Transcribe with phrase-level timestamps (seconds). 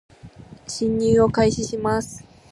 [0.67, 2.25] 進入を開始します